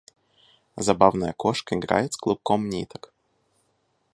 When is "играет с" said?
1.75-2.17